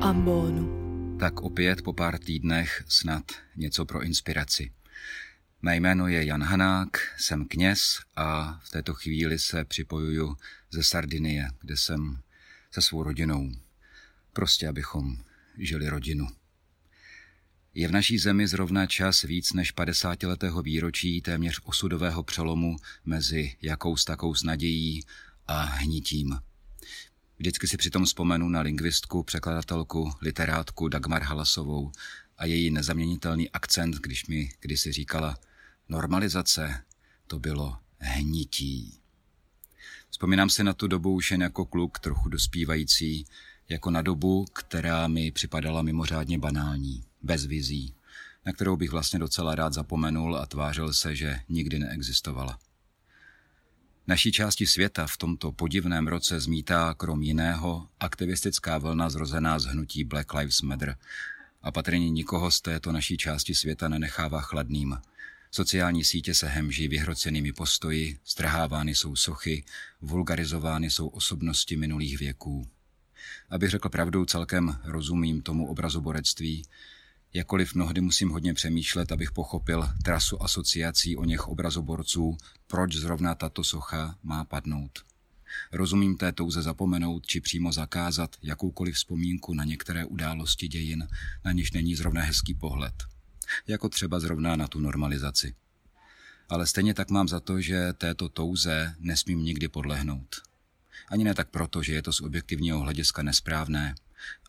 ambonu. 0.00 1.16
Tak 1.20 1.40
opět 1.40 1.82
po 1.82 1.92
pár 1.92 2.18
týdnech 2.18 2.84
snad 2.88 3.32
něco 3.56 3.84
pro 3.84 4.02
inspiraci. 4.02 4.72
Mé 5.62 5.76
jméno 5.76 6.08
je 6.08 6.24
Jan 6.24 6.42
Hanák, 6.42 6.98
jsem 7.18 7.48
kněz 7.48 8.00
a 8.16 8.60
v 8.64 8.70
této 8.70 8.94
chvíli 8.94 9.38
se 9.38 9.64
připojuju 9.64 10.36
ze 10.70 10.82
Sardinie, 10.82 11.48
kde 11.60 11.76
jsem 11.76 12.18
se 12.70 12.82
svou 12.82 13.02
rodinou. 13.02 13.52
Prostě 14.32 14.68
abychom 14.68 15.16
žili 15.58 15.88
rodinu. 15.88 16.28
Je 17.74 17.88
v 17.88 17.92
naší 17.92 18.18
zemi 18.18 18.48
zrovna 18.48 18.86
čas 18.86 19.22
víc 19.22 19.52
než 19.52 19.70
50 19.70 20.22
letého 20.22 20.62
výročí 20.62 21.20
téměř 21.20 21.60
osudového 21.64 22.22
přelomu 22.22 22.76
mezi 23.04 23.56
jakous 23.62 24.04
takou 24.04 24.34
nadějí 24.44 25.04
a 25.46 25.62
hnitím. 25.62 26.38
Vždycky 27.42 27.68
si 27.68 27.76
přitom 27.76 28.04
vzpomenu 28.04 28.48
na 28.48 28.60
lingvistku, 28.60 29.22
překladatelku, 29.22 30.12
literátku 30.20 30.88
Dagmar 30.88 31.22
Halasovou 31.22 31.92
a 32.38 32.46
její 32.46 32.70
nezaměnitelný 32.70 33.50
akcent, 33.50 33.96
když 33.96 34.26
mi 34.26 34.50
kdysi 34.60 34.92
říkala 34.92 35.38
normalizace, 35.88 36.84
to 37.26 37.38
bylo 37.38 37.76
hnití. 37.98 38.98
Vzpomínám 40.10 40.50
si 40.50 40.64
na 40.64 40.72
tu 40.72 40.86
dobu 40.86 41.14
už 41.14 41.30
jen 41.30 41.42
jako 41.42 41.64
kluk, 41.64 41.98
trochu 41.98 42.28
dospívající, 42.28 43.26
jako 43.68 43.90
na 43.90 44.02
dobu, 44.02 44.44
která 44.52 45.08
mi 45.08 45.30
připadala 45.30 45.82
mimořádně 45.82 46.38
banální, 46.38 47.04
bez 47.22 47.46
vizí, 47.46 47.94
na 48.46 48.52
kterou 48.52 48.76
bych 48.76 48.90
vlastně 48.90 49.18
docela 49.18 49.54
rád 49.54 49.72
zapomenul 49.72 50.36
a 50.36 50.46
tvářil 50.46 50.92
se, 50.92 51.16
že 51.16 51.40
nikdy 51.48 51.78
neexistovala. 51.78 52.58
Naší 54.06 54.32
části 54.32 54.66
světa 54.66 55.06
v 55.06 55.16
tomto 55.16 55.52
podivném 55.52 56.08
roce 56.08 56.40
zmítá 56.40 56.94
krom 56.94 57.22
jiného 57.22 57.88
aktivistická 58.00 58.78
vlna 58.78 59.10
zrozená 59.10 59.58
z 59.58 59.64
hnutí 59.64 60.04
Black 60.04 60.34
Lives 60.34 60.62
Matter 60.62 60.96
a 61.62 61.72
patrně 61.72 62.10
nikoho 62.10 62.50
z 62.50 62.60
této 62.60 62.92
naší 62.92 63.16
části 63.16 63.54
světa 63.54 63.88
nenechává 63.88 64.40
chladným. 64.40 64.98
Sociální 65.50 66.04
sítě 66.04 66.34
se 66.34 66.46
hemží 66.48 66.88
vyhrocenými 66.88 67.52
postoji, 67.52 68.18
strhávány 68.24 68.94
jsou 68.94 69.16
sochy, 69.16 69.64
vulgarizovány 70.00 70.90
jsou 70.90 71.08
osobnosti 71.08 71.76
minulých 71.76 72.18
věků. 72.18 72.68
Abych 73.50 73.70
řekl 73.70 73.88
pravdu, 73.88 74.24
celkem 74.24 74.78
rozumím 74.84 75.42
tomu 75.42 75.66
obrazoborectví, 75.66 76.64
Jakoliv 77.34 77.74
mnohdy 77.74 78.00
musím 78.00 78.28
hodně 78.28 78.54
přemýšlet, 78.54 79.12
abych 79.12 79.32
pochopil 79.32 79.88
trasu 80.04 80.42
asociací 80.42 81.16
o 81.16 81.24
něch 81.24 81.48
obrazoborců, 81.48 82.36
proč 82.66 82.96
zrovna 82.96 83.34
tato 83.34 83.64
socha 83.64 84.18
má 84.22 84.44
padnout. 84.44 85.04
Rozumím 85.72 86.16
té 86.16 86.32
touze 86.32 86.62
zapomenout 86.62 87.26
či 87.26 87.40
přímo 87.40 87.72
zakázat 87.72 88.36
jakoukoliv 88.42 88.94
vzpomínku 88.94 89.54
na 89.54 89.64
některé 89.64 90.04
události 90.04 90.68
dějin, 90.68 91.08
na 91.44 91.52
něž 91.52 91.72
není 91.72 91.94
zrovna 91.94 92.22
hezký 92.22 92.54
pohled. 92.54 92.94
Jako 93.66 93.88
třeba 93.88 94.20
zrovna 94.20 94.56
na 94.56 94.68
tu 94.68 94.80
normalizaci. 94.80 95.54
Ale 96.48 96.66
stejně 96.66 96.94
tak 96.94 97.10
mám 97.10 97.28
za 97.28 97.40
to, 97.40 97.60
že 97.60 97.92
této 97.92 98.28
touze 98.28 98.94
nesmím 98.98 99.44
nikdy 99.44 99.68
podlehnout. 99.68 100.42
Ani 101.08 101.24
ne 101.24 101.34
tak 101.34 101.48
proto, 101.50 101.82
že 101.82 101.94
je 101.94 102.02
to 102.02 102.12
z 102.12 102.20
objektivního 102.20 102.80
hlediska 102.80 103.22
nesprávné, 103.22 103.94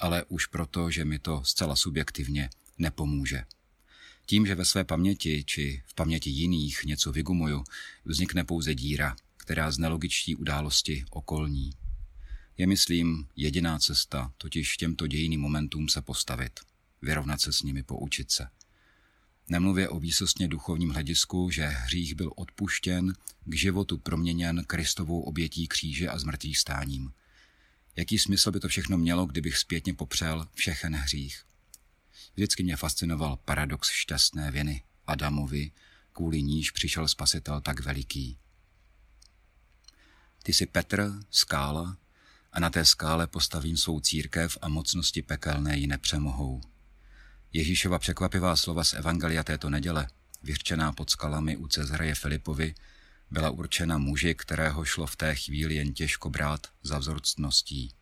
ale 0.02 0.26
už 0.28 0.45
proto, 0.45 0.92
že 0.92 1.06
mi 1.06 1.20
to 1.20 1.44
zcela 1.44 1.76
subjektivně 1.76 2.50
nepomůže. 2.77 3.43
Tím, 4.25 4.45
že 4.45 4.55
ve 4.55 4.66
své 4.66 4.83
paměti 4.83 5.43
či 5.43 5.83
v 5.85 5.93
paměti 5.93 6.29
jiných 6.29 6.83
něco 6.85 7.11
vygumuju, 7.11 7.63
vznikne 8.05 8.43
pouze 8.43 8.75
díra, 8.75 9.15
která 9.37 9.71
z 9.71 9.77
nelogičtí 9.77 10.36
události 10.36 11.05
okolní. 11.09 11.73
Je, 12.58 12.67
myslím, 12.67 13.27
jediná 13.36 13.80
cesta, 13.80 14.33
totiž 14.37 14.77
těmto 14.77 15.08
dějiným 15.08 15.42
momentům 15.42 15.89
se 15.89 16.02
postavit, 16.02 16.59
vyrovnat 17.02 17.42
se 17.42 17.53
s 17.53 17.64
nimi, 17.64 17.83
poučit 17.83 18.31
se. 18.31 18.48
Nemluvě 19.49 19.89
o 19.89 19.99
výsostně 19.99 20.48
duchovním 20.48 20.89
hledisku, 20.89 21.49
že 21.49 21.65
hřích 21.65 22.15
byl 22.15 22.31
odpuštěn, 22.36 23.14
k 23.45 23.55
životu 23.55 23.98
proměněn 23.98 24.64
Kristovou 24.67 25.21
obětí 25.21 25.67
kříže 25.67 26.09
a 26.09 26.19
zmrtvých 26.19 26.58
stáním. 26.58 27.14
Jaký 27.95 28.19
smysl 28.19 28.52
by 28.52 28.59
to 28.59 28.67
všechno 28.67 28.98
mělo, 28.98 29.25
kdybych 29.25 29.58
zpětně 29.58 29.93
popřel 29.93 30.48
všechen 30.53 30.95
hřích? 30.95 31.43
Vždycky 32.33 32.63
mě 32.63 32.75
fascinoval 32.77 33.37
paradox 33.37 33.89
šťastné 33.89 34.51
viny 34.51 34.83
Adamovi, 35.07 35.71
kvůli 36.13 36.41
níž 36.41 36.71
přišel 36.71 37.07
spasitel 37.07 37.61
tak 37.61 37.79
veliký. 37.79 38.37
Ty 40.43 40.53
jsi 40.53 40.65
Petr, 40.65 41.13
skála, 41.31 41.97
a 42.51 42.59
na 42.59 42.69
té 42.69 42.85
skále 42.85 43.27
postavím 43.27 43.77
svou 43.77 43.99
církev 43.99 44.57
a 44.61 44.69
mocnosti 44.69 45.21
pekelné 45.21 45.77
ji 45.77 45.87
nepřemohou. 45.87 46.61
Ježíšova 47.53 47.99
překvapivá 47.99 48.55
slova 48.55 48.83
z 48.83 48.93
Evangelia 48.93 49.43
této 49.43 49.69
neděle, 49.69 50.07
vyřčená 50.43 50.93
pod 50.93 51.09
skalami 51.09 51.57
u 51.57 51.67
Cezareje 51.67 52.15
Filipovi, 52.15 52.75
byla 53.31 53.49
určena 53.49 53.97
muži, 53.97 54.35
kterého 54.35 54.85
šlo 54.85 55.07
v 55.07 55.15
té 55.15 55.35
chvíli 55.35 55.75
jen 55.75 55.93
těžko 55.93 56.30
brát 56.30 56.67
za 56.83 56.97
vzorcností. 56.97 57.93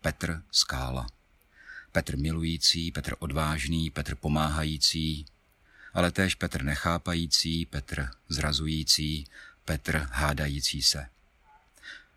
Petr 0.00 0.42
Skála. 0.52 1.06
Petr 1.92 2.16
milující, 2.18 2.92
Petr 2.92 3.14
odvážný, 3.18 3.90
Petr 3.90 4.14
pomáhající, 4.14 5.26
ale 5.94 6.10
též 6.10 6.34
Petr 6.34 6.62
nechápající, 6.62 7.66
Petr 7.66 8.08
zrazující, 8.28 9.26
Petr 9.64 9.96
hádající 9.96 10.82
se. 10.82 11.06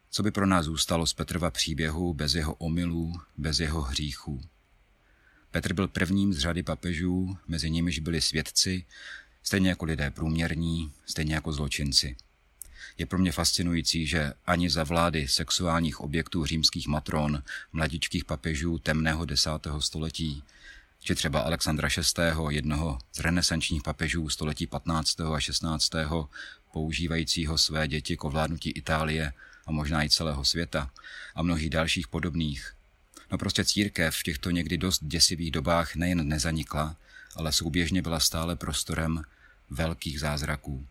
Co 0.10 0.24
by 0.24 0.32
pro 0.32 0.46
nás 0.46 0.66
zůstalo 0.66 1.08
z 1.08 1.14
Petrova 1.14 1.52
příběhu 1.52 2.14
bez 2.14 2.36
jeho 2.36 2.54
omylů, 2.54 3.22
bez 3.38 3.60
jeho 3.60 3.82
hříchů? 3.82 4.42
Petr 5.52 5.74
byl 5.74 5.88
prvním 5.88 6.34
z 6.34 6.40
řady 6.40 6.64
papežů, 6.64 7.38
mezi 7.48 7.70
nimiž 7.70 8.00
byli 8.00 8.22
svědci, 8.22 8.86
stejně 9.44 9.70
jako 9.70 9.86
lidé 9.86 10.12
průměrní, 10.12 10.94
stejně 11.06 11.36
jako 11.36 11.54
zločinci. 11.54 12.16
Je 12.98 13.06
pro 13.06 13.20
mě 13.20 13.32
fascinující, 13.32 14.08
že 14.08 14.34
ani 14.48 14.70
za 14.70 14.84
vlády 14.84 15.28
sexuálních 15.28 16.00
objektů 16.00 16.46
římských 16.46 16.88
matron, 16.88 17.44
mladičkých 17.74 18.26
papežů 18.26 18.78
temného 18.78 19.26
desátého 19.26 19.82
století, 19.82 20.44
či 21.00 21.16
třeba 21.16 21.40
Alexandra 21.40 21.90
VI., 22.18 22.24
jednoho 22.50 23.00
z 23.12 23.20
renesančních 23.20 23.84
papežů 23.84 24.30
století 24.30 24.68
15. 24.68 25.20
a 25.22 25.40
16., 25.40 25.92
používajícího 26.74 27.58
své 27.58 27.88
děti 27.88 28.18
k 28.18 28.24
ovládnutí 28.24 28.70
Itálie 28.70 29.34
a 29.66 29.72
možná 29.72 30.04
i 30.04 30.10
celého 30.10 30.46
světa 30.46 30.92
a 31.36 31.44
mnohých 31.44 31.70
dalších 31.70 32.08
podobných. 32.08 32.74
No 33.32 33.38
prostě 33.38 33.66
církev 33.66 34.16
v 34.16 34.24
těchto 34.24 34.50
někdy 34.52 34.78
dost 34.78 35.04
děsivých 35.04 35.52
dobách 35.52 35.96
nejen 35.96 36.28
nezanikla, 36.28 36.96
ale 37.36 37.52
souběžně 37.52 38.02
byla 38.02 38.20
stále 38.20 38.56
prostorem 38.56 39.24
velkých 39.70 40.20
zázraků 40.20 40.88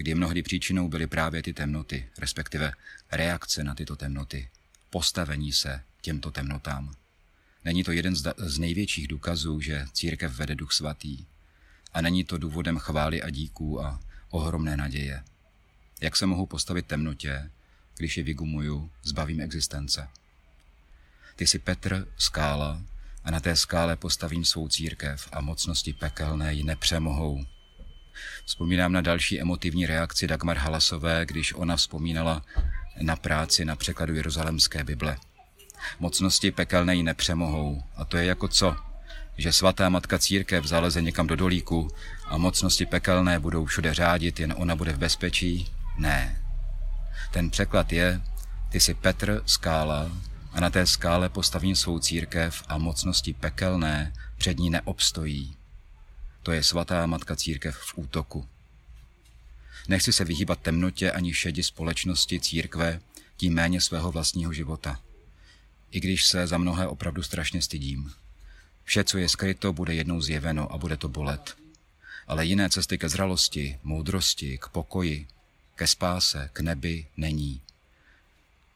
kdy 0.00 0.14
mnohdy 0.14 0.42
příčinou 0.42 0.88
byly 0.88 1.06
právě 1.06 1.42
ty 1.42 1.52
temnoty, 1.52 2.08
respektive 2.18 2.72
reakce 3.12 3.64
na 3.64 3.74
tyto 3.74 3.96
temnoty, 3.96 4.48
postavení 4.90 5.52
se 5.52 5.82
těmto 6.00 6.30
temnotám. 6.30 6.94
Není 7.64 7.84
to 7.84 7.92
jeden 7.92 8.16
z 8.36 8.58
největších 8.58 9.08
důkazů, 9.08 9.60
že 9.60 9.86
církev 9.92 10.32
vede 10.32 10.54
duch 10.54 10.72
svatý. 10.72 11.24
A 11.92 12.00
není 12.00 12.24
to 12.24 12.38
důvodem 12.38 12.78
chvály 12.78 13.22
a 13.22 13.30
díků 13.30 13.84
a 13.84 14.00
ohromné 14.30 14.76
naděje. 14.76 15.24
Jak 16.00 16.16
se 16.16 16.26
mohu 16.26 16.46
postavit 16.46 16.86
temnotě, 16.86 17.50
když 17.96 18.16
je 18.16 18.22
vygumuju, 18.22 18.90
zbavím 19.02 19.40
existence? 19.40 20.08
Ty 21.36 21.46
jsi 21.46 21.58
Petr, 21.58 22.08
skála, 22.16 22.82
a 23.24 23.30
na 23.30 23.40
té 23.40 23.56
skále 23.56 23.96
postavím 23.96 24.44
svou 24.44 24.68
církev 24.68 25.28
a 25.32 25.40
mocnosti 25.40 25.92
pekelné 25.92 26.54
ji 26.54 26.64
nepřemohou, 26.64 27.44
Vzpomínám 28.44 28.92
na 28.92 29.00
další 29.00 29.40
emotivní 29.40 29.86
reakci 29.86 30.26
Dagmar 30.26 30.56
Halasové, 30.56 31.26
když 31.26 31.54
ona 31.54 31.76
vzpomínala 31.76 32.42
na 33.00 33.16
práci 33.16 33.64
na 33.64 33.76
překladu 33.76 34.14
Jeruzalemské 34.14 34.84
Bible. 34.84 35.16
Mocnosti 35.98 36.50
pekelné 36.50 36.96
ji 36.96 37.02
nepřemohou. 37.02 37.82
A 37.96 38.04
to 38.04 38.16
je 38.16 38.24
jako 38.24 38.48
co? 38.48 38.76
Že 39.36 39.52
svatá 39.52 39.88
matka 39.88 40.18
církev 40.18 40.64
zaleze 40.64 41.02
někam 41.02 41.26
do 41.26 41.36
dolíku 41.36 41.88
a 42.26 42.38
mocnosti 42.38 42.86
pekelné 42.86 43.38
budou 43.38 43.64
všude 43.64 43.94
řádit, 43.94 44.40
jen 44.40 44.54
ona 44.56 44.76
bude 44.76 44.92
v 44.92 44.98
bezpečí? 44.98 45.70
Ne. 45.98 46.42
Ten 47.32 47.50
překlad 47.50 47.92
je, 47.92 48.20
ty 48.68 48.80
jsi 48.80 48.94
Petr, 48.94 49.42
skála, 49.46 50.10
a 50.52 50.60
na 50.60 50.70
té 50.70 50.86
skále 50.86 51.28
postavím 51.28 51.76
svou 51.76 51.98
církev 51.98 52.62
a 52.68 52.78
mocnosti 52.78 53.32
pekelné 53.32 54.12
před 54.38 54.58
ní 54.58 54.70
neobstojí. 54.70 55.56
To 56.42 56.52
je 56.52 56.62
svatá 56.62 57.06
matka 57.06 57.36
církev 57.36 57.76
v 57.76 57.98
útoku. 57.98 58.48
Nechci 59.88 60.12
se 60.12 60.24
vyhýbat 60.24 60.60
temnotě 60.60 61.12
ani 61.12 61.34
šedi 61.34 61.62
společnosti 61.62 62.40
církve, 62.40 63.00
tím 63.36 63.54
méně 63.54 63.80
svého 63.80 64.12
vlastního 64.12 64.52
života. 64.52 65.00
I 65.90 66.00
když 66.00 66.26
se 66.26 66.46
za 66.46 66.58
mnohé 66.58 66.86
opravdu 66.86 67.22
strašně 67.22 67.62
stydím. 67.62 68.12
Vše, 68.84 69.04
co 69.04 69.18
je 69.18 69.28
skryto, 69.28 69.72
bude 69.72 69.94
jednou 69.94 70.20
zjeveno 70.20 70.72
a 70.72 70.78
bude 70.78 70.96
to 70.96 71.08
bolet. 71.08 71.56
Ale 72.26 72.46
jiné 72.46 72.70
cesty 72.70 72.98
ke 72.98 73.08
zralosti, 73.08 73.78
moudrosti, 73.82 74.58
k 74.58 74.68
pokoji, 74.68 75.26
ke 75.74 75.86
spáse, 75.86 76.50
k 76.52 76.60
nebi 76.60 77.06
není. 77.16 77.60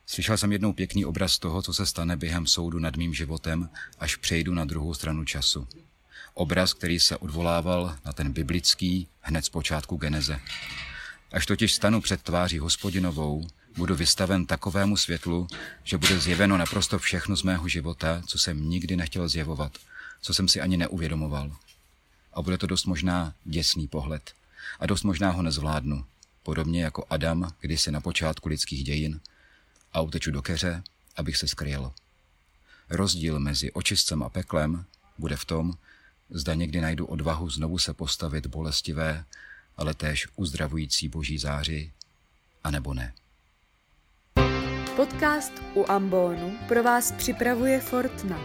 Slyšel 0.07 0.39
jsem 0.39 0.53
jednou 0.53 0.73
pěkný 0.73 1.05
obraz 1.05 1.39
toho, 1.39 1.63
co 1.63 1.75
se 1.75 1.87
stane 1.87 2.17
během 2.17 2.47
soudu 2.47 2.79
nad 2.79 2.97
mým 2.97 3.15
životem, 3.15 3.69
až 3.99 4.17
přejdu 4.17 4.55
na 4.55 4.65
druhou 4.65 4.95
stranu 4.95 5.25
času. 5.25 5.69
Obraz, 6.35 6.75
který 6.75 7.01
se 7.01 7.17
odvolával 7.17 7.97
na 8.05 8.13
ten 8.13 8.33
biblický 8.33 9.09
hned 9.21 9.45
z 9.45 9.49
počátku 9.49 9.97
geneze. 9.97 10.41
Až 11.33 11.47
totiž 11.47 11.73
stanu 11.73 12.01
před 12.01 12.23
tváří 12.23 12.59
hospodinovou, 12.59 13.47
budu 13.77 13.95
vystaven 13.95 14.47
takovému 14.47 14.97
světlu, 14.97 15.49
že 15.85 15.99
bude 15.99 16.21
zjeveno 16.21 16.57
naprosto 16.57 16.99
všechno 16.99 17.37
z 17.37 17.43
mého 17.43 17.69
života, 17.69 18.23
co 18.27 18.39
jsem 18.39 18.69
nikdy 18.71 18.97
nechtěl 18.97 19.29
zjevovat, 19.29 19.79
co 20.21 20.35
jsem 20.35 20.49
si 20.49 20.61
ani 20.61 20.77
neuvědomoval. 20.77 21.57
A 22.33 22.43
bude 22.43 22.59
to 22.59 22.67
dost 22.67 22.85
možná 22.85 23.35
děsný 23.45 23.89
pohled. 23.89 24.33
A 24.81 24.87
dost 24.87 25.03
možná 25.03 25.31
ho 25.31 25.43
nezvládnu. 25.43 26.05
Podobně 26.43 26.85
jako 26.85 27.05
Adam, 27.11 27.53
kdysi 27.61 27.93
na 27.93 28.01
počátku 28.01 28.49
lidských 28.49 28.85
dějin, 28.85 29.21
a 29.93 30.01
uteču 30.01 30.31
do 30.31 30.43
keře, 30.43 30.83
abych 31.17 31.37
se 31.37 31.49
skryl. 31.49 31.93
Rozdíl 32.91 33.39
mezi 33.39 33.73
očistcem 33.73 34.23
a 34.23 34.29
peklem 34.29 34.85
bude 35.19 35.37
v 35.37 35.45
tom, 35.45 35.75
zda 36.31 36.55
někdy 36.55 36.81
najdu 36.81 37.07
odvahu 37.07 37.51
znovu 37.51 37.79
se 37.79 37.95
postavit 37.95 38.47
bolestivé, 38.47 39.25
ale 39.77 39.95
též 39.95 40.29
uzdravující 40.37 41.09
boží 41.09 41.39
záři, 41.39 41.93
anebo 42.65 42.95
ne. 42.95 43.13
Podcast 44.97 45.53
u 45.75 45.91
Ambonu 45.91 46.59
pro 46.69 46.83
vás 46.83 47.13
připravuje 47.13 47.81
Fortna. 47.81 48.41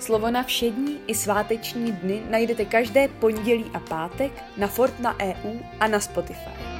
Slovo 0.00 0.30
na 0.30 0.42
všední 0.42 0.98
i 1.06 1.14
sváteční 1.14 1.92
dny 1.92 2.22
najdete 2.30 2.64
každé 2.64 3.08
pondělí 3.08 3.64
a 3.74 3.80
pátek 3.80 4.44
na 4.56 4.68
Fortna 4.68 5.20
EU 5.20 5.60
a 5.80 5.88
na 5.88 6.00
Spotify. 6.00 6.73